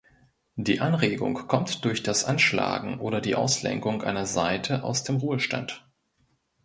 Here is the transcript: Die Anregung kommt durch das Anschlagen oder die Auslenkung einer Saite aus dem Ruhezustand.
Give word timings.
Die 0.55 0.79
Anregung 0.79 1.35
kommt 1.35 1.85
durch 1.85 2.01
das 2.01 2.25
Anschlagen 2.25 2.99
oder 2.99 3.21
die 3.21 3.35
Auslenkung 3.35 4.01
einer 4.01 4.25
Saite 4.25 4.83
aus 4.83 5.03
dem 5.03 5.17
Ruhezustand. 5.17 5.87